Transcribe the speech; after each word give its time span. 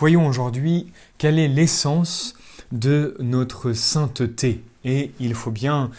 Voyons 0.00 0.26
aujourd'hui 0.26 0.90
quelle 1.18 1.38
est 1.38 1.46
l'essence 1.46 2.34
de 2.72 3.16
notre 3.20 3.74
sainteté. 3.74 4.64
Et 4.82 5.12
il 5.20 5.34
faut 5.34 5.50
bien 5.50 5.90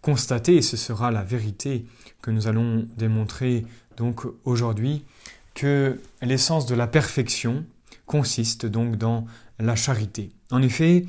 constater, 0.00 0.54
et 0.58 0.62
ce 0.62 0.76
sera 0.76 1.10
la 1.10 1.24
vérité 1.24 1.84
que 2.22 2.30
nous 2.30 2.46
allons 2.46 2.86
démontrer 2.96 3.66
donc 3.96 4.20
aujourd'hui, 4.44 5.04
que 5.54 6.00
l'essence 6.22 6.66
de 6.66 6.76
la 6.76 6.86
perfection 6.86 7.64
consiste 8.06 8.64
donc 8.64 8.94
dans 8.94 9.26
la 9.58 9.74
charité. 9.74 10.30
En 10.52 10.62
effet, 10.62 11.06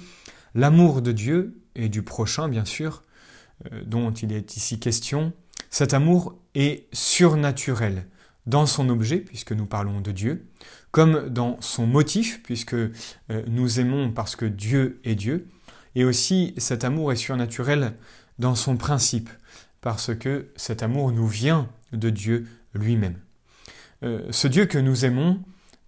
l'amour 0.56 1.04
de 1.04 1.12
Dieu 1.12 1.62
et 1.76 1.88
du 1.88 2.02
prochain, 2.02 2.50
bien 2.50 2.66
sûr, 2.66 3.04
euh, 3.72 3.84
dont 3.86 4.10
il 4.12 4.34
est 4.34 4.58
ici 4.58 4.80
question, 4.80 5.34
cet 5.70 5.94
amour 5.94 6.36
est 6.56 6.88
surnaturel 6.94 8.08
dans 8.50 8.66
son 8.66 8.90
objet, 8.90 9.18
puisque 9.18 9.52
nous 9.52 9.66
parlons 9.66 10.02
de 10.02 10.12
Dieu, 10.12 10.48
comme 10.92 11.30
dans 11.30 11.62
son 11.62 11.86
motif, 11.86 12.42
puisque 12.44 12.74
euh, 12.74 12.90
nous 13.48 13.80
aimons 13.80 14.12
parce 14.12 14.36
que 14.36 14.46
Dieu 14.46 15.00
est 15.04 15.16
Dieu, 15.16 15.48
et 15.96 16.04
aussi 16.04 16.54
cet 16.58 16.84
amour 16.84 17.12
est 17.12 17.16
surnaturel 17.16 17.94
dans 18.40 18.56
son 18.56 18.76
principe, 18.76 19.30
parce 19.82 20.16
que 20.16 20.48
cet 20.56 20.84
amour 20.84 21.12
nous 21.12 21.28
vient 21.28 21.70
de 21.94 22.10
Dieu 22.10 22.48
lui-même. 22.74 23.20
Euh, 24.04 24.28
ce 24.32 24.48
Dieu 24.48 24.66
que 24.66 24.78
nous 24.78 25.06
aimons, 25.06 25.40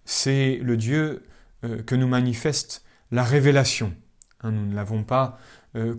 c'est 0.04 0.58
le 0.62 0.76
Dieu 0.76 1.24
euh, 1.64 1.82
que 1.82 1.94
nous 1.94 2.08
manifeste 2.08 2.84
la 3.10 3.24
révélation. 3.24 3.92
Hein, 4.42 4.52
nous 4.52 4.66
ne 4.66 4.74
l'avons 4.74 5.02
pas 5.02 5.38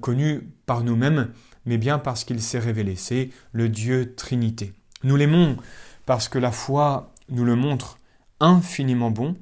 connu 0.02 0.54
par 0.68 0.84
nous-mêmes, 0.84 1.32
mais 1.66 1.80
bien 1.80 1.98
parce 1.98 2.26
qu'il 2.26 2.44
s'est 2.44 2.60
révélé. 2.60 2.96
C'est 2.96 3.32
le 3.54 3.70
Dieu 3.70 4.14
Trinité. 4.14 4.72
Nous 5.04 5.16
l'aimons 5.16 5.58
parce 6.06 6.30
que 6.30 6.40
la 6.40 6.52
foi 6.52 7.12
nous 7.30 7.46
le 7.46 7.56
montre 7.56 7.98
infiniment 8.40 9.12
bon 9.12 9.36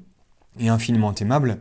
et 0.58 0.68
infiniment 0.68 1.14
aimable. 1.14 1.60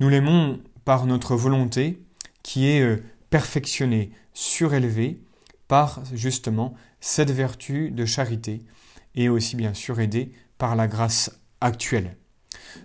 Nous 0.00 0.08
l'aimons 0.08 0.60
par 0.84 1.06
notre 1.06 1.36
volonté 1.36 2.02
qui 2.42 2.68
est 2.68 2.82
euh, 2.82 3.02
perfectionnée, 3.30 4.10
surélevée 4.34 5.20
par 5.68 6.02
justement 6.12 6.74
cette 7.00 7.30
vertu 7.30 7.90
de 7.90 8.04
charité 8.04 8.62
et 9.14 9.28
aussi 9.28 9.56
bien 9.56 9.74
sûr 9.74 10.00
aidée 10.00 10.32
par 10.58 10.76
la 10.76 10.86
grâce 10.86 11.40
actuelle. 11.60 12.16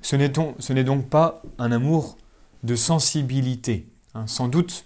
Ce 0.02 0.16
n'est 0.16 0.30
donc, 0.30 1.10
pas 1.10 1.42
un 1.58 1.72
amour 1.72 2.18
de 2.64 2.76
sensibilité. 2.76 3.88
Hein. 4.14 4.28
Sans 4.28 4.48
doute, 4.48 4.86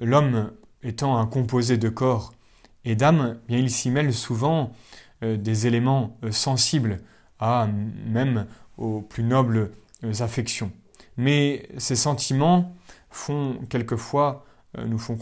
l'homme 0.00 0.52
étant 0.82 1.18
un 1.18 1.26
composé 1.26 1.76
de 1.76 1.88
corps 1.88 2.32
et 2.84 2.96
d'âme, 2.96 3.38
il 3.48 3.70
s'y 3.70 3.90
mêle 3.90 4.12
souvent 4.12 4.72
des 5.22 5.66
éléments 5.66 6.16
euh, 6.24 6.32
sensibles 6.32 7.00
même 7.40 8.46
aux 8.78 9.00
plus 9.00 9.24
nobles 9.24 9.72
euh, 10.04 10.12
affections. 10.20 10.70
Mais 11.16 11.68
ces 11.76 11.96
sentiments 11.96 12.76
font 13.10 13.58
quelquefois, 13.68 14.46
nous 14.86 14.98
font 14.98 15.18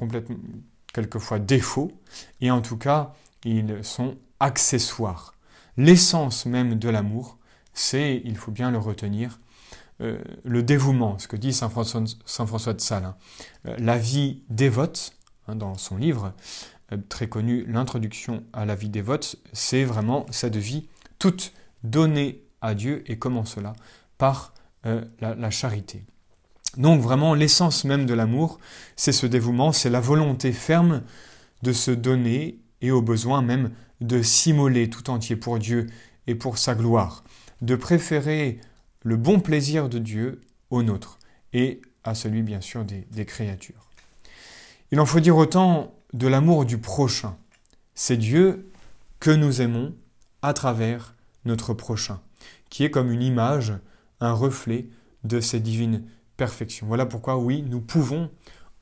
quelquefois 0.93 1.39
défaut, 1.39 1.91
et 2.41 2.51
en 2.51 2.61
tout 2.61 2.77
cas, 2.77 3.15
ils 3.45 3.83
sont 3.83 4.17
accessoires. 4.39 5.35
L'essence 5.77 6.47
même 6.47 6.79
de 6.79 6.89
l'amour, 6.89 7.39
c'est, 7.75 8.23
il 8.25 8.37
faut 8.37 8.53
bien 8.53 8.71
le 8.71 8.79
retenir, 8.79 9.41
le 9.99 10.63
dévouement, 10.63 11.19
ce 11.19 11.27
que 11.27 11.37
dit 11.37 11.53
Saint 11.53 11.69
François, 11.69 12.03
de 12.73 12.81
Sales. 12.81 13.05
Hein. 13.05 13.17
la 13.79 13.99
vie 13.99 14.45
dévote, 14.49 15.17
hein, 15.49 15.57
dans 15.57 15.75
son 15.75 15.97
livre, 15.97 16.33
euh, 16.33 16.33
très 17.09 17.29
connu, 17.29 17.65
l'introduction 17.67 18.45
à 18.53 18.65
la 18.65 18.75
vie 18.75 18.89
dévote, 18.89 19.37
c'est 19.53 19.85
vraiment 19.85 20.27
cette 20.31 20.57
vie 20.57 20.89
toute 21.19 21.53
donnée 21.85 22.43
à 22.61 22.75
Dieu, 22.75 23.03
et 23.07 23.19
comment 23.19 23.45
cela 23.45 23.75
Par 24.19 24.53
euh, 24.87 25.05
la, 25.21 25.51
charité. 25.51 26.05
Donc 26.77 27.01
vraiment, 27.01 27.35
l'essence 27.35 27.85
même 27.85 28.07
de 28.07 28.15
l'amour, 28.15 28.59
c'est 28.97 29.13
ce 29.13 29.27
dévouement, 29.27 29.73
c'est 29.73 29.91
la 29.91 30.01
volonté 30.01 30.53
ferme 30.53 31.03
de 31.63 31.73
se 31.73 31.91
donner 31.91 32.59
et 32.81 32.91
au 32.91 33.03
besoin 33.03 33.43
même 33.43 33.71
de 34.01 34.23
s'immoler 34.23 34.89
tout 34.89 35.11
entier 35.11 35.37
pour 35.37 35.59
Dieu 35.59 35.87
et 36.27 36.35
pour 36.35 36.59
sa 36.59 36.75
gloire, 36.75 37.25
de 37.61 37.77
préférer 37.77 38.61
le 39.03 39.17
bon 39.17 39.41
plaisir 39.41 39.89
de 39.89 39.99
Dieu 39.99 40.41
au 40.71 40.83
nôtre 40.83 41.19
et 41.53 41.83
à 42.05 42.15
celui 42.15 42.43
bien 42.43 42.61
sûr 42.61 42.85
des 42.85 43.25
créatures. 43.27 43.91
Il 44.93 45.01
en 45.01 45.07
faut 45.07 45.21
dire 45.21 45.37
autant 45.37 45.95
de 46.13 46.27
l'amour 46.27 46.65
du 46.65 46.79
prochain. 46.79 47.37
C'est 47.95 48.17
Dieu 48.17 48.71
que 49.21 49.31
nous 49.31 49.61
aimons 49.61 49.95
à 50.43 50.53
travers 50.53 51.15
notre 51.45 51.75
prochain, 51.75 52.21
qui 52.69 52.85
est 52.85 52.91
comme 52.91 53.11
une 53.11 53.23
image, 53.23 53.75
un 54.21 54.33
reflet 54.33 54.89
de 55.25 55.41
ces 55.41 55.61
divines 55.61 56.05
perfections. 56.37 56.87
Voilà 56.87 57.07
pourquoi, 57.07 57.39
oui, 57.39 57.63
nous 57.63 57.81
pouvons 57.81 58.31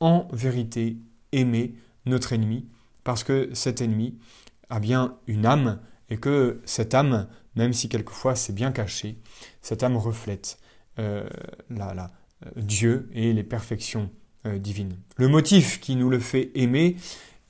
en 0.00 0.28
vérité 0.32 0.98
aimer 1.32 1.74
notre 2.06 2.32
ennemi, 2.32 2.68
parce 3.04 3.24
que 3.24 3.50
cet 3.52 3.80
ennemi 3.80 4.18
a 4.70 4.80
bien 4.80 5.16
une 5.26 5.46
âme, 5.46 5.80
et 6.10 6.16
que 6.18 6.60
cette 6.64 6.94
âme, 6.94 7.28
même 7.54 7.72
si 7.72 7.88
quelquefois 7.88 8.34
c'est 8.34 8.54
bien 8.54 8.72
caché, 8.72 9.20
cette 9.60 9.82
âme 9.82 9.96
reflète 9.96 10.58
euh, 10.98 11.28
euh, 11.70 12.06
Dieu 12.56 13.10
et 13.12 13.32
les 13.32 13.44
perfections 13.44 14.10
euh, 14.46 14.58
divines. 14.58 14.96
Le 15.16 15.28
motif 15.28 15.80
qui 15.80 15.96
nous 15.96 16.10
le 16.10 16.18
fait 16.18 16.50
aimer 16.54 16.96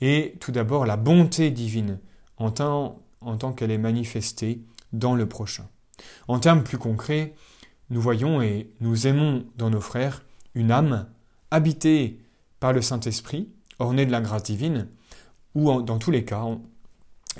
est 0.00 0.38
tout 0.40 0.52
d'abord 0.52 0.86
la 0.86 0.96
bonté 0.96 1.50
divine 1.50 1.98
en 2.36 2.50
tant, 2.50 3.00
en 3.20 3.36
tant 3.36 3.52
qu'elle 3.52 3.70
est 3.70 3.78
manifestée 3.78 4.62
dans 4.92 5.14
le 5.14 5.26
prochain. 5.26 5.68
En 6.28 6.38
termes 6.38 6.62
plus 6.62 6.78
concrets, 6.78 7.34
nous 7.90 8.00
voyons 8.00 8.40
et 8.42 8.70
nous 8.80 9.06
aimons 9.06 9.44
dans 9.56 9.70
nos 9.70 9.80
frères 9.80 10.22
une 10.54 10.70
âme 10.70 11.08
habitée 11.50 12.20
par 12.60 12.72
le 12.72 12.82
Saint-Esprit, 12.82 13.48
ornée 13.78 14.06
de 14.06 14.12
la 14.12 14.20
grâce 14.20 14.42
divine, 14.42 14.88
ou 15.54 15.82
dans 15.82 15.98
tous 15.98 16.10
les 16.10 16.24
cas, 16.24 16.44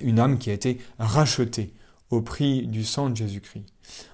une 0.01 0.19
âme 0.19 0.39
qui 0.39 0.51
a 0.51 0.55
été 0.55 0.79
rachetée 0.99 1.73
au 2.11 2.23
prix 2.23 2.67
du 2.67 2.85
sang 2.85 3.11
de 3.11 3.17
Jésus-Christ. 3.17 3.67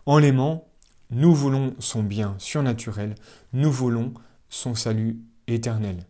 En 0.06 0.18
l'aimant, 0.18 0.66
nous 1.10 1.34
voulons 1.34 1.74
son 1.78 2.02
bien 2.02 2.34
surnaturel, 2.38 3.14
nous 3.52 3.70
voulons 3.70 4.14
son 4.54 4.74
salut 4.76 5.18
éternel. 5.48 6.06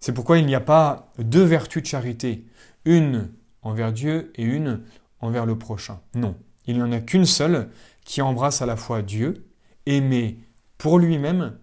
C'est 0.00 0.12
pourquoi 0.12 0.38
il 0.38 0.46
n'y 0.46 0.54
a 0.54 0.60
pas 0.60 1.12
deux 1.18 1.42
vertus 1.42 1.82
de 1.82 1.88
charité, 1.88 2.44
une 2.84 3.30
envers 3.62 3.92
Dieu 3.92 4.32
et 4.36 4.42
une 4.42 4.82
envers 5.20 5.46
le 5.46 5.56
prochain. 5.56 6.00
Non, 6.14 6.36
il 6.66 6.76
n'y 6.76 6.82
en 6.82 6.92
a 6.92 7.00
qu'une 7.00 7.24
seule 7.24 7.70
qui 8.04 8.20
embrasse 8.20 8.60
à 8.60 8.66
la 8.66 8.76
fois 8.76 9.00
Dieu, 9.02 9.46
aimé 9.86 10.38
pour 10.76 10.98
lui-même, 10.98 11.58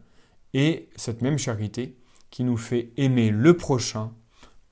et 0.53 0.89
cette 0.95 1.21
même 1.21 1.37
charité 1.37 1.95
qui 2.31 2.43
nous 2.43 2.57
fait 2.57 2.89
aimer 2.97 3.29
le 3.29 3.55
prochain 3.55 4.11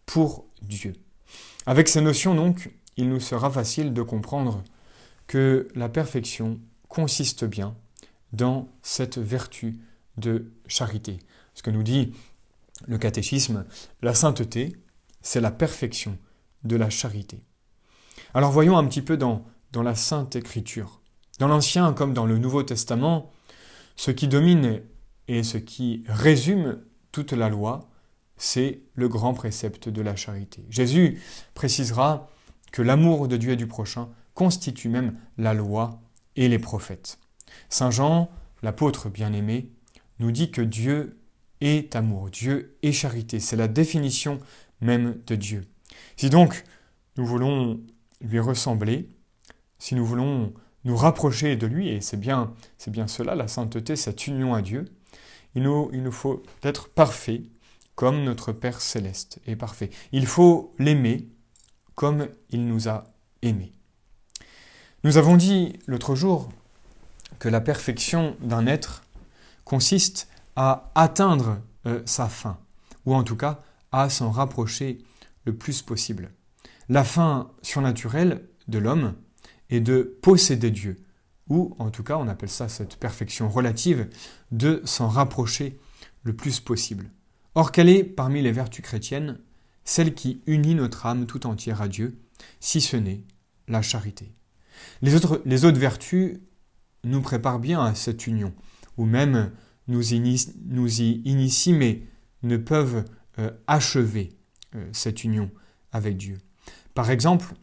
pour 0.07 0.47
Dieu. 0.63 0.94
Avec 1.67 1.88
ces 1.88 2.01
notions, 2.01 2.33
donc, 2.33 2.72
il 2.97 3.07
nous 3.07 3.19
sera 3.19 3.51
facile 3.51 3.94
de 3.94 4.01
comprendre 4.01 4.63
que 5.27 5.67
la 5.75 5.89
perfection 5.89 6.59
consiste 6.88 7.45
bien 7.45 7.75
dans 8.33 8.67
cette 8.81 9.19
vertu 9.19 9.79
de 10.17 10.51
charité. 10.67 11.19
Ce 11.55 11.63
que 11.63 11.71
nous 11.71 11.83
dit 11.83 12.13
le 12.88 12.97
catéchisme, 12.97 13.66
la 14.01 14.13
sainteté, 14.13 14.75
c'est 15.21 15.41
la 15.41 15.51
perfection 15.51 16.17
de 16.63 16.75
la 16.75 16.89
charité. 16.89 17.43
Alors 18.33 18.51
voyons 18.51 18.77
un 18.77 18.85
petit 18.85 19.01
peu 19.01 19.17
dans, 19.17 19.45
dans 19.71 19.81
la 19.81 19.95
Sainte 19.95 20.35
Écriture. 20.35 21.01
Dans 21.39 21.47
l'Ancien 21.47 21.94
comme 21.94 22.13
dans 22.13 22.25
le 22.25 22.38
Nouveau 22.38 22.63
Testament, 22.63 23.31
ce 23.95 24.11
qui 24.11 24.27
domine 24.27 24.81
et 25.27 25.44
ce 25.44 25.57
qui 25.57 26.03
résume 26.07 26.81
toute 27.11 27.31
la 27.31 27.49
loi, 27.49 27.89
c'est 28.38 28.81
le 28.94 29.07
grand 29.07 29.33
précepte 29.33 29.89
de 29.89 30.01
la 30.01 30.15
charité. 30.15 30.65
Jésus 30.69 31.21
précisera 31.53 32.29
que 32.71 32.81
l'amour 32.81 33.27
de 33.27 33.38
Dieu 33.38 33.51
et 33.51 33.55
du 33.55 33.67
prochain 33.67 34.09
constitue 34.33 34.89
même 34.89 35.17
la 35.38 35.53
loi 35.53 36.01
et 36.35 36.49
les 36.49 36.59
prophètes. 36.59 37.19
Saint 37.69 37.91
Jean, 37.91 38.29
l'apôtre 38.61 39.09
bien-aimé, 39.09 39.71
nous 40.19 40.31
dit 40.31 40.51
que 40.51 40.62
Dieu 40.62 41.18
est 41.62 41.96
amour, 41.96 42.30
Dieu 42.30 42.78
est 42.84 42.92
charité. 42.92 43.40
C'est 43.40 43.56
la 43.56 43.68
définition 43.68 44.40
même 44.81 45.18
de 45.28 45.36
Dieu. 45.36 45.66
Si 46.18 46.30
donc 46.30 46.63
nous 47.18 47.25
voulons 47.25 47.80
lui 48.22 48.40
ressembler, 48.40 49.10
si 49.80 49.96
nous 49.96 50.06
voulons 50.06 50.54
nous 50.84 50.96
rapprocher 50.96 51.56
de 51.56 51.68
lui, 51.68 51.90
et 51.90 52.02
c'est 52.02 52.19
bien, 52.19 52.54
c'est 52.78 52.92
bien 52.92 53.07
cela, 53.07 53.36
la 53.36 53.48
sainteté, 53.48 53.96
cette 53.96 54.28
union 54.28 54.54
à 54.54 54.62
Dieu, 54.62 54.86
il 55.56 55.63
nous, 55.63 55.90
il 55.94 56.04
nous 56.04 56.12
faut 56.12 56.44
être 56.63 56.90
parfait 56.90 57.44
comme 57.96 58.24
notre 58.24 58.52
Père 58.52 58.81
céleste 58.81 59.40
est 59.48 59.56
parfait. 59.56 59.90
Il 60.12 60.28
faut 60.28 60.75
l'aimer 60.78 61.30
comme 61.96 62.28
il 62.50 62.68
nous 62.68 62.90
a 62.90 63.06
aimés. 63.42 63.72
Nous 65.04 65.18
avons 65.18 65.38
dit 65.38 65.80
l'autre 65.88 66.16
jour 66.16 66.50
que 67.40 67.48
la 67.48 67.62
perfection 67.62 68.36
d'un 68.42 68.68
être 68.68 69.04
consiste 69.63 70.28
à 70.56 70.92
atteindre 70.96 71.60
euh, 71.86 72.02
sa 72.06 72.28
fin, 72.28 72.57
ou 73.06 73.13
en 73.13 73.24
tout 73.24 73.36
cas 73.36 73.62
à 73.92 74.10
s'en 74.10 74.31
rapprocher 74.31 75.00
le 75.46 75.56
plus 75.56 75.81
possible. 75.81 76.31
La 76.90 77.04
fin 77.04 77.52
surnaturelle 77.62 78.48
de 78.68 78.78
l'homme 78.78 79.16
est 79.69 79.80
de 79.80 80.18
posséder 80.22 80.72
Dieu, 80.72 81.04
ou 81.50 81.75
en 81.80 81.90
tout 81.90 82.04
cas 82.04 82.18
on 82.18 82.28
appelle 82.28 82.50
ça 82.50 82.69
cette 82.69 82.98
perfection 82.98 83.50
relative, 83.50 84.10
de 84.52 84.81
s'en 84.86 85.07
rapprocher 85.07 85.80
le 86.24 86.36
plus 86.36 86.60
possible. 86.60 87.10
Or, 87.54 87.72
quelle 87.72 87.90
est 87.90 88.04
parmi 88.04 88.42
les 88.42 88.52
vertus 88.52 88.84
chrétiennes 88.84 89.40
celle 89.88 90.16
qui 90.16 90.42
unit 90.48 90.74
notre 90.74 91.06
âme 91.06 91.28
tout 91.28 91.46
entière 91.46 91.81
à 91.81 91.88
Dieu, 91.88 92.19
si 92.60 92.81
ce 92.81 92.98
n'est 92.98 93.24
la 93.68 93.84
charité? 93.84 94.34
Les 95.02 95.16
autres, 95.16 95.42
les 95.46 95.63
autres 95.63 95.80
vertus 95.80 96.40
nous 97.04 97.22
préparent 97.22 97.60
bien 97.60 97.84
à 97.84 97.94
cette 97.94 98.25
union, 98.25 98.54
ou 98.98 99.06
même 99.06 99.52
nous, 99.87 100.13
y 100.13 101.21
initient, 101.25 101.73
mais 101.73 102.03
ne 102.43 102.57
peuvent 102.57 103.05
euh, 103.39 103.51
achever 103.67 104.33
euh, 104.75 104.87
cette 104.93 105.23
union 105.23 105.51
avec 105.91 106.17
Dieu. 106.17 106.37
Par 106.93 107.11
exemple, 107.11 107.53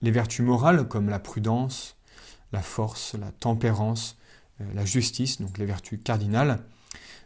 les 0.00 0.10
vertus 0.10 0.44
morales 0.44 0.88
comme 0.88 1.08
la 1.08 1.18
prudence, 1.18 1.96
la 2.52 2.62
force, 2.62 3.14
la 3.14 3.32
tempérance, 3.32 4.18
euh, 4.60 4.64
la 4.74 4.84
justice, 4.84 5.40
donc 5.40 5.58
les 5.58 5.66
vertus 5.66 5.98
cardinales, 6.02 6.64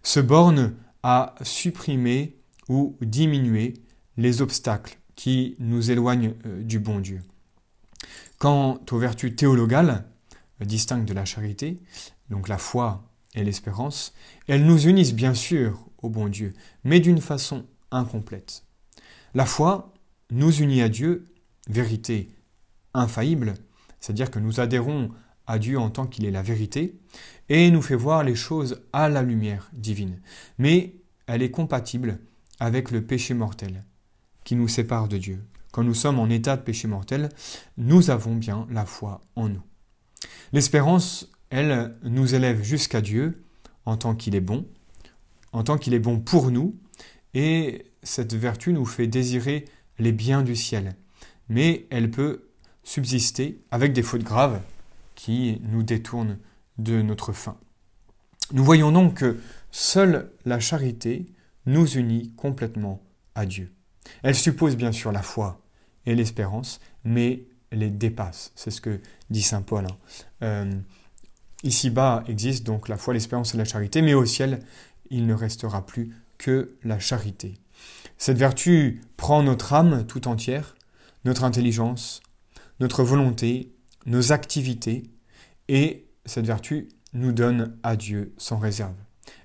se 0.02 0.20
bornent 0.20 0.74
à 1.02 1.34
supprimer 1.42 2.36
ou 2.68 2.96
diminuer 3.00 3.74
les 4.16 4.42
obstacles 4.42 4.98
qui 5.14 5.56
nous 5.58 5.90
éloignent 5.90 6.34
du 6.60 6.78
bon 6.78 7.00
Dieu. 7.00 7.22
Quant 8.38 8.80
aux 8.90 8.98
vertus 8.98 9.34
théologales, 9.34 10.04
distinctes 10.60 11.08
de 11.08 11.14
la 11.14 11.24
charité, 11.24 11.80
donc 12.30 12.48
la 12.48 12.58
foi 12.58 13.04
et 13.36 13.44
l'espérance, 13.44 14.14
elles 14.48 14.64
nous 14.64 14.88
unissent 14.88 15.14
bien 15.14 15.34
sûr 15.34 15.86
au 16.02 16.08
bon 16.08 16.28
Dieu, 16.28 16.54
mais 16.82 16.98
d'une 16.98 17.20
façon 17.20 17.66
incomplète. 17.90 18.64
La 19.34 19.46
foi 19.46 19.94
nous 20.30 20.52
unit 20.52 20.82
à 20.82 20.88
Dieu, 20.88 21.26
vérité 21.68 22.30
infaillible, 22.94 23.54
c'est-à-dire 24.00 24.30
que 24.30 24.38
nous 24.38 24.58
adhérons 24.58 25.10
à 25.46 25.58
Dieu 25.58 25.78
en 25.78 25.90
tant 25.90 26.06
qu'il 26.06 26.24
est 26.24 26.30
la 26.30 26.42
vérité, 26.42 26.98
et 27.48 27.70
nous 27.70 27.82
fait 27.82 27.94
voir 27.94 28.24
les 28.24 28.34
choses 28.34 28.82
à 28.92 29.08
la 29.08 29.22
lumière 29.22 29.70
divine. 29.72 30.20
Mais 30.58 30.94
elle 31.26 31.42
est 31.42 31.50
compatible 31.50 32.18
avec 32.58 32.90
le 32.90 33.02
péché 33.04 33.34
mortel 33.34 33.84
qui 34.44 34.56
nous 34.56 34.68
sépare 34.68 35.08
de 35.08 35.18
Dieu. 35.18 35.44
Quand 35.72 35.84
nous 35.84 35.94
sommes 35.94 36.18
en 36.18 36.30
état 36.30 36.56
de 36.56 36.62
péché 36.62 36.88
mortel, 36.88 37.28
nous 37.76 38.10
avons 38.10 38.34
bien 38.34 38.66
la 38.70 38.86
foi 38.86 39.20
en 39.36 39.48
nous. 39.48 39.62
L'espérance, 40.52 41.30
elle, 41.50 41.96
nous 42.02 42.34
élève 42.34 42.62
jusqu'à 42.62 43.00
Dieu 43.00 43.43
en 43.84 43.96
tant 43.96 44.14
qu'il 44.14 44.34
est 44.34 44.40
bon, 44.40 44.66
en 45.52 45.62
tant 45.62 45.78
qu'il 45.78 45.94
est 45.94 46.00
bon 46.00 46.19
pour 46.19 46.50
nous, 46.50 46.76
et 47.34 47.87
cette 48.02 48.34
vertu 48.34 48.72
nous 48.72 48.87
fait 48.87 49.06
désirer 49.06 49.64
les 49.98 50.12
biens 50.12 50.43
du 50.43 50.56
ciel. 50.56 50.96
Mais 51.48 51.87
elle 51.90 52.10
peut 52.10 52.48
subsister 52.82 53.60
avec 53.70 53.93
des 53.93 54.02
fautes 54.02 54.22
graves 54.25 54.60
qui 55.14 55.60
nous 55.62 55.82
détournent 55.82 56.38
de 56.78 57.02
notre 57.02 57.32
fin. 57.32 57.56
Nous 58.52 58.64
voyons 58.64 58.92
donc 58.92 59.14
que 59.14 59.38
seule 59.70 60.31
la 60.44 60.60
charité 60.60 61.26
nous 61.66 61.96
unit 61.96 62.32
complètement 62.37 63.02
à 63.34 63.44
Dieu. 63.44 63.72
Elle 64.22 64.34
suppose 64.34 64.76
bien 64.76 64.92
sûr 64.92 65.10
la 65.10 65.22
foi 65.22 65.60
et 66.06 66.14
l'espérance, 66.14 66.81
mais 67.04 67.44
les 67.72 67.90
dépasse. 67.90 68.52
C'est 68.54 68.70
ce 68.70 68.81
que 68.81 69.00
dit 69.31 69.42
Saint 69.42 69.62
Paul. 69.62 69.87
Hein. 69.87 69.96
Euh, 70.42 70.72
ici-bas 71.66 72.24
existe 72.28 72.64
donc 72.64 72.88
la 72.88 72.96
foi, 72.96 73.14
l'espérance 73.14 73.54
et 73.54 73.58
la 73.58 73.64
charité, 73.64 74.02
mais 74.02 74.14
au 74.14 74.24
ciel, 74.24 74.60
il 75.10 75.26
ne 75.26 75.34
restera 75.34 75.84
plus 75.84 76.10
que 76.38 76.76
la 76.82 76.98
charité. 76.98 77.54
Cette 78.18 78.38
vertu 78.38 79.02
prend 79.16 79.42
notre 79.42 79.72
âme 79.72 80.06
tout 80.06 80.28
entière, 80.28 80.74
notre 81.24 81.44
intelligence, 81.44 82.22
notre 82.80 83.02
volonté, 83.02 83.72
nos 84.06 84.32
activités, 84.32 85.04
et 85.68 86.06
cette 86.24 86.46
vertu 86.46 86.88
nous 87.12 87.32
donne 87.32 87.76
à 87.82 87.96
Dieu 87.96 88.32
sans 88.38 88.58
réserve. 88.58 88.94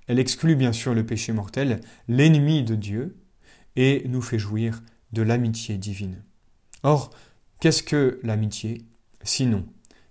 Elle 0.07 0.19
exclut 0.19 0.56
bien 0.56 0.73
sûr 0.73 0.94
le 0.94 1.06
péché 1.06 1.33
mortel, 1.33 1.81
l'ennemi 2.07 2.63
de 2.63 2.75
Dieu, 2.75 3.18
et 3.75 4.03
nous 4.07 4.21
fait 4.21 4.39
jouir 4.39 4.81
de 5.13 5.21
l'amitié 5.21 5.77
divine. 5.77 6.23
Or, 6.83 7.12
qu'est-ce 7.59 7.83
que 7.83 8.19
l'amitié 8.23 8.85
Sinon, 9.23 9.65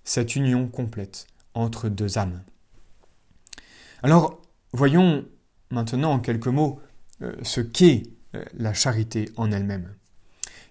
cette 0.04 0.36
union 0.36 0.68
complète 0.68 1.26
entre 1.54 1.88
deux 1.88 2.18
âmes. 2.18 2.42
Alors, 4.02 4.40
voyons 4.72 5.24
maintenant 5.70 6.12
en 6.12 6.20
quelques 6.20 6.46
mots 6.46 6.80
euh, 7.22 7.34
ce 7.42 7.60
qu'est 7.60 8.04
euh, 8.34 8.44
la 8.54 8.72
charité 8.72 9.30
en 9.36 9.52
elle-même. 9.52 9.94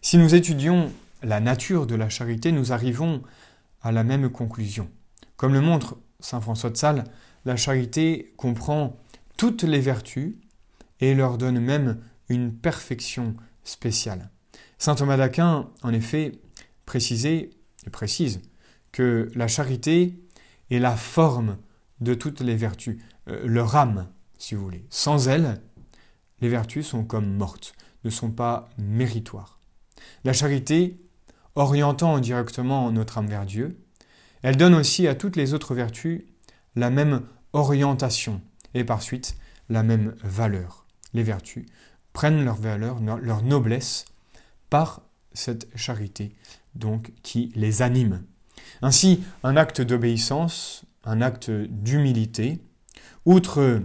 Si 0.01 0.17
nous 0.17 0.35
étudions 0.35 0.91
la 1.21 1.39
nature 1.39 1.85
de 1.85 1.95
la 1.95 2.09
charité, 2.09 2.51
nous 2.51 2.71
arrivons 2.71 3.21
à 3.81 3.91
la 3.91 4.03
même 4.03 4.29
conclusion. 4.29 4.89
Comme 5.35 5.53
le 5.53 5.61
montre 5.61 5.97
Saint 6.19 6.41
François 6.41 6.69
de 6.69 6.77
Sales, 6.77 7.03
la 7.45 7.55
charité 7.55 8.33
comprend 8.37 8.97
toutes 9.37 9.63
les 9.63 9.79
vertus 9.79 10.35
et 10.99 11.15
leur 11.15 11.37
donne 11.37 11.59
même 11.59 11.99
une 12.29 12.53
perfection 12.53 13.35
spéciale. 13.63 14.29
Saint 14.77 14.95
Thomas 14.95 15.17
d'Aquin, 15.17 15.69
en 15.83 15.93
effet, 15.93 16.39
précisait 16.85 17.51
et 17.85 17.89
précise 17.89 18.41
que 18.91 19.29
la 19.35 19.47
charité 19.47 20.19
est 20.71 20.79
la 20.79 20.95
forme 20.95 21.57
de 22.01 22.13
toutes 22.13 22.41
les 22.41 22.55
vertus, 22.55 22.97
euh, 23.27 23.41
leur 23.45 23.75
âme, 23.75 24.07
si 24.37 24.55
vous 24.55 24.63
voulez. 24.63 24.85
Sans 24.89 25.27
elle, 25.27 25.61
les 26.41 26.49
vertus 26.49 26.87
sont 26.87 27.03
comme 27.03 27.33
mortes, 27.33 27.73
ne 28.03 28.09
sont 28.09 28.31
pas 28.31 28.69
méritoires. 28.77 29.59
La 30.23 30.33
charité, 30.33 30.99
orientant 31.55 32.19
directement 32.19 32.91
notre 32.91 33.17
âme 33.17 33.27
vers 33.27 33.45
Dieu, 33.45 33.77
elle 34.41 34.55
donne 34.55 34.75
aussi 34.75 35.07
à 35.07 35.15
toutes 35.15 35.35
les 35.35 35.53
autres 35.53 35.75
vertus 35.75 36.23
la 36.75 36.89
même 36.89 37.23
orientation 37.51 38.41
et 38.73 38.83
par 38.83 39.01
suite 39.01 39.35
la 39.67 39.83
même 39.83 40.15
valeur. 40.23 40.85
Les 41.13 41.23
vertus 41.23 41.65
prennent 42.13 42.45
leur 42.45 42.55
valeur, 42.55 42.99
leur 42.99 43.41
noblesse 43.41 44.05
par 44.69 45.01
cette 45.33 45.67
charité 45.75 46.33
donc 46.75 47.11
qui 47.23 47.51
les 47.55 47.81
anime. 47.81 48.23
Ainsi, 48.81 49.23
un 49.43 49.57
acte 49.57 49.81
d'obéissance, 49.81 50.83
un 51.03 51.21
acte 51.21 51.49
d'humilité, 51.49 52.59
outre 53.25 53.81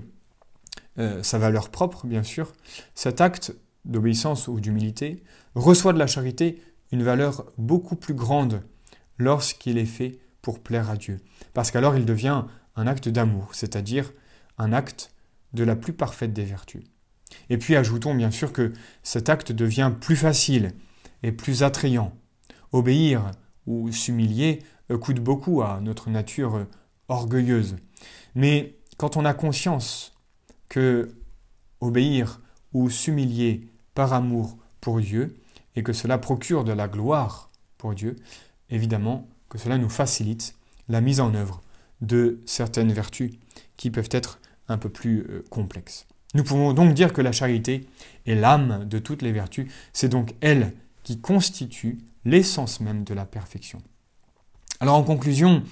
euh, 0.99 1.23
sa 1.23 1.39
valeur 1.39 1.71
propre, 1.71 2.07
bien 2.07 2.23
sûr, 2.23 2.53
cet 2.95 3.21
acte 3.21 3.55
d'obéissance 3.85 4.49
ou 4.49 4.61
d'humilité 4.61 5.23
reçoit 5.55 5.93
de 5.93 5.99
la 5.99 6.07
charité 6.07 6.63
une 6.93 7.03
valeur 7.03 7.45
beaucoup 7.59 7.97
plus 7.97 8.15
grande 8.15 8.63
lorsqu'il 9.19 9.79
est 9.79 9.85
fait 9.85 10.19
pour 10.43 10.61
plaire 10.61 10.91
à 10.91 10.97
Dieu. 10.97 11.21
Parce 11.53 11.71
qu'alors 11.71 11.97
il 11.97 12.05
devient 12.05 12.45
un 12.77 12.87
acte 12.87 13.09
d'amour, 13.09 13.49
c'est-à-dire 13.53 14.13
un 14.59 14.73
acte 14.73 15.13
de 15.53 15.65
la 15.65 15.77
plus 15.77 15.93
parfaite 15.93 16.33
des 16.33 16.45
vertus. 16.45 16.83
Et 17.51 17.59
puis 17.59 17.77
ajoutons 17.77 18.15
bien 18.15 18.31
sûr 18.31 18.53
que 18.53 18.73
cet 19.03 19.29
acte 19.29 19.53
devient 19.53 19.93
plus 20.01 20.17
facile 20.17 20.73
et 21.23 21.33
plus 21.33 21.63
attrayant. 21.63 22.17
Obéir 22.73 23.31
ou 23.67 23.91
s'humilier 23.91 24.61
coûte 25.01 25.21
beaucoup 25.21 25.63
à 25.63 25.81
notre 25.81 26.11
nature 26.11 26.57
euh, 26.57 26.65
orgueilleuse. 27.09 27.77
Mais 28.35 28.77
quand 28.97 29.17
on 29.17 29.25
a 29.25 29.35
conscience 29.35 30.15
que 30.69 31.15
obéir 31.81 32.41
ou 32.73 32.91
s'humilier 32.91 33.69
par 33.95 34.13
amour 34.13 34.57
pour 34.81 35.01
Dieu 35.01 35.37
et 35.77 35.83
que 35.83 35.93
cela 35.93 36.19
procure 36.19 36.65
de 36.65 36.73
la 36.73 36.89
gloire 36.89 37.51
pour 37.79 37.95
Dieu, 37.95 38.17
évidemment 38.71 39.29
que 39.49 39.59
cela 39.59 39.79
nous 39.79 39.89
facilite 39.89 40.57
la 40.89 41.01
mise 41.01 41.21
en 41.21 41.35
œuvre 41.35 41.63
de 42.01 42.41
certaines 42.45 42.93
vertus 42.93 43.33
qui 43.77 43.91
peuvent 43.91 44.09
être 44.11 44.41
un 44.69 44.79
peu 44.79 44.89
plus 44.89 45.27
euh, 45.29 45.45
complexes. 45.51 46.07
Nous 46.35 46.43
pouvons 46.43 46.73
donc 46.73 46.95
dire 46.95 47.13
que 47.13 47.21
la 47.21 47.33
charité 47.33 47.87
est 48.27 48.35
l'âme 48.35 48.87
de 48.89 48.99
toutes 48.99 49.23
les 49.23 49.33
vertus, 49.33 49.71
c'est 49.93 50.09
donc 50.09 50.35
elle 50.41 50.75
qui 51.05 51.21
constitue 51.21 51.99
l'essence 52.25 52.81
même 52.81 53.05
de 53.05 53.15
la 53.15 53.25
perfection. 53.25 53.83
Alors 54.85 54.97
en 54.97 55.03
conclusion, 55.03 55.63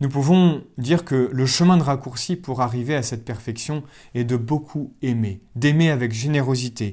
nous 0.00 0.10
pouvons 0.10 0.64
dire 0.76 1.06
que 1.06 1.30
le 1.32 1.46
chemin 1.46 1.78
de 1.78 1.82
raccourci 1.82 2.36
pour 2.36 2.60
arriver 2.60 2.94
à 2.94 3.02
cette 3.02 3.24
perfection 3.24 3.82
est 4.12 4.24
de 4.24 4.36
beaucoup 4.36 4.92
aimer, 5.00 5.40
d'aimer 5.56 5.88
avec 5.88 6.12
générosité 6.12 6.92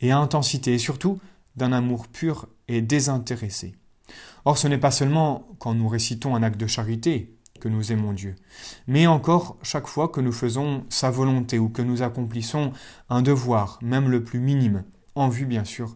et 0.00 0.10
intensité, 0.10 0.72
et 0.72 0.78
surtout 0.78 1.20
d'un 1.54 1.72
amour 1.72 2.08
pur 2.08 2.48
et 2.66 2.80
désintéressé. 2.80 3.74
Or 4.46 4.56
ce 4.56 4.68
n'est 4.68 4.78
pas 4.78 4.90
seulement 4.90 5.46
quand 5.58 5.74
nous 5.74 5.86
récitons 5.86 6.34
un 6.34 6.42
acte 6.42 6.58
de 6.58 6.66
charité 6.66 7.36
que 7.60 7.68
nous 7.68 7.92
aimons 7.92 8.14
Dieu, 8.14 8.34
mais 8.86 9.06
encore 9.06 9.58
chaque 9.62 9.88
fois 9.88 10.08
que 10.08 10.22
nous 10.22 10.32
faisons 10.32 10.86
sa 10.88 11.10
volonté 11.10 11.58
ou 11.58 11.68
que 11.68 11.82
nous 11.82 12.00
accomplissons 12.00 12.72
un 13.10 13.20
devoir, 13.20 13.78
même 13.82 14.08
le 14.08 14.24
plus 14.24 14.40
minime, 14.40 14.82
en 15.14 15.28
vue 15.28 15.44
bien 15.44 15.64
sûr 15.64 15.94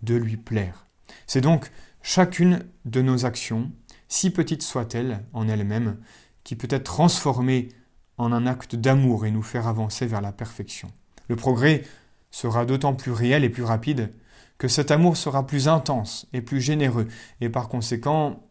de 0.00 0.14
lui 0.14 0.38
plaire. 0.38 0.86
C'est 1.26 1.42
donc 1.42 1.70
chacune 2.00 2.64
de 2.86 3.02
nos 3.02 3.26
actions, 3.26 3.70
si 4.08 4.30
petite 4.30 4.62
soit-elle 4.62 5.24
en 5.32 5.48
elle-même, 5.48 5.98
qui 6.44 6.56
peut 6.56 6.68
être 6.70 6.84
transformée 6.84 7.68
en 8.16 8.32
un 8.32 8.46
acte 8.46 8.74
d'amour 8.74 9.26
et 9.26 9.30
nous 9.30 9.42
faire 9.42 9.68
avancer 9.68 10.06
vers 10.06 10.20
la 10.20 10.32
perfection. 10.32 10.90
Le 11.28 11.36
progrès 11.36 11.84
sera 12.30 12.64
d'autant 12.64 12.94
plus 12.94 13.12
réel 13.12 13.44
et 13.44 13.50
plus 13.50 13.62
rapide 13.62 14.12
que 14.58 14.68
cet 14.68 14.90
amour 14.90 15.16
sera 15.16 15.46
plus 15.46 15.68
intense 15.68 16.26
et 16.32 16.42
plus 16.42 16.60
généreux, 16.60 17.06
et 17.40 17.48
par 17.48 17.68
conséquent 17.68 18.42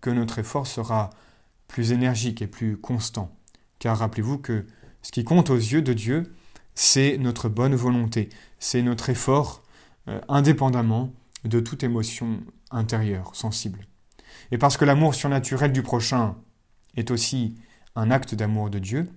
que 0.00 0.10
notre 0.10 0.38
effort 0.40 0.66
sera 0.66 1.10
plus 1.68 1.92
énergique 1.92 2.42
et 2.42 2.46
plus 2.46 2.76
constant. 2.76 3.30
Car 3.78 3.98
rappelez-vous 3.98 4.38
que 4.38 4.66
ce 5.02 5.12
qui 5.12 5.24
compte 5.24 5.50
aux 5.50 5.56
yeux 5.56 5.82
de 5.82 5.92
Dieu, 5.92 6.34
c'est 6.74 7.18
notre 7.18 7.48
bonne 7.48 7.74
volonté, 7.74 8.30
c'est 8.58 8.82
notre 8.82 9.10
effort 9.10 9.62
euh, 10.08 10.20
indépendamment 10.28 11.12
de 11.44 11.60
toute 11.60 11.84
émotion 11.84 12.40
intérieure, 12.70 13.36
sensible. 13.36 13.86
Et 14.50 14.58
parce 14.58 14.76
que 14.76 14.84
l'amour 14.84 15.14
surnaturel 15.14 15.72
du 15.72 15.82
prochain 15.82 16.36
est 16.96 17.10
aussi 17.10 17.56
un 17.96 18.10
acte 18.10 18.34
d'amour 18.34 18.70
de 18.70 18.78
Dieu, 18.78 19.08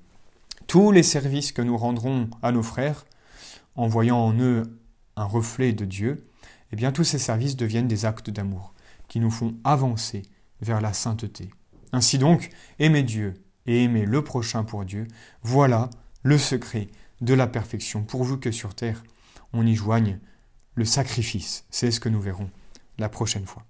tous 0.67 0.91
les 0.91 1.03
services 1.03 1.51
que 1.51 1.61
nous 1.61 1.77
rendrons 1.77 2.29
à 2.41 2.51
nos 2.51 2.63
frères, 2.63 3.05
en 3.75 3.87
voyant 3.87 4.17
en 4.17 4.37
eux 4.39 4.63
un 5.15 5.25
reflet 5.25 5.73
de 5.73 5.85
Dieu, 5.85 6.27
eh 6.71 6.75
bien 6.75 6.91
tous 6.91 7.03
ces 7.03 7.19
services 7.19 7.55
deviennent 7.55 7.87
des 7.87 8.05
actes 8.05 8.29
d'amour 8.29 8.73
qui 9.07 9.19
nous 9.19 9.31
font 9.31 9.55
avancer 9.63 10.23
vers 10.61 10.81
la 10.81 10.93
sainteté. 10.93 11.49
Ainsi 11.93 12.17
donc, 12.17 12.49
aimer 12.79 13.03
Dieu 13.03 13.35
et 13.65 13.83
aimer 13.83 14.05
le 14.05 14.23
prochain 14.23 14.63
pour 14.63 14.85
Dieu, 14.85 15.07
voilà 15.43 15.89
le 16.23 16.37
secret 16.37 16.87
de 17.21 17.33
la 17.33 17.47
perfection, 17.47 18.03
pourvu 18.03 18.39
que 18.39 18.51
sur 18.51 18.75
terre 18.75 19.03
on 19.53 19.65
y 19.65 19.75
joigne 19.75 20.19
le 20.75 20.85
sacrifice. 20.85 21.65
C'est 21.69 21.91
ce 21.91 21.99
que 21.99 22.09
nous 22.09 22.21
verrons 22.21 22.49
la 22.97 23.09
prochaine 23.09 23.45
fois. 23.45 23.65